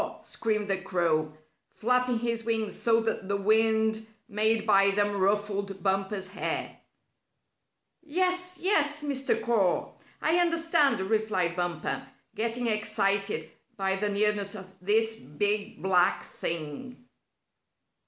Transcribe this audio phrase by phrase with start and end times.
[0.23, 1.31] screamed the crow,
[1.69, 6.79] flapping his wings so that the wind made by them ruffled Bumper's hair.
[8.01, 9.39] "Yes, yes, Mr.
[9.39, 9.91] Caw.
[10.19, 17.05] I understand," replied Bumper, getting excited by the nearness of this big, black thing.